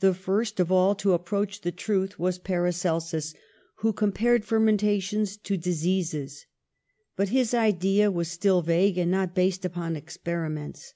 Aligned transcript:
The 0.00 0.12
first 0.12 0.60
of 0.60 0.70
all 0.70 0.94
to 0.96 1.14
approach 1.14 1.62
the 1.62 1.72
truth 1.72 2.18
was 2.18 2.38
Paracelsus, 2.38 3.32
who 3.76 3.94
compared 3.94 4.44
fermentations 4.44 5.38
to 5.38 5.56
diseases, 5.56 6.44
but 7.16 7.30
his 7.30 7.54
idea 7.54 8.10
was 8.10 8.28
still 8.30 8.60
vague, 8.60 8.98
and 8.98 9.10
not 9.10 9.34
based 9.34 9.64
upon 9.64 9.96
experiments. 9.96 10.92